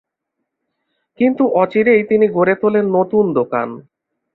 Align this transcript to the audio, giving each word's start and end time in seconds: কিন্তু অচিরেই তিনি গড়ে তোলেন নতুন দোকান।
কিন্তু 1.19 1.43
অচিরেই 1.53 2.01
তিনি 2.03 2.25
গড়ে 2.27 2.55
তোলেন 2.55 2.85
নতুন 2.97 3.25
দোকান। 3.33 3.69